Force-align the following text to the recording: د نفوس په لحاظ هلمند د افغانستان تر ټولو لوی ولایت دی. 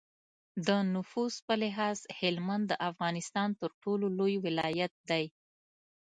د 0.67 0.69
نفوس 0.93 1.33
په 1.47 1.53
لحاظ 1.61 1.97
هلمند 2.19 2.63
د 2.67 2.73
افغانستان 2.89 3.49
تر 3.61 3.69
ټولو 3.83 4.05
لوی 4.19 4.35
ولایت 4.45 4.93
دی. 5.09 5.25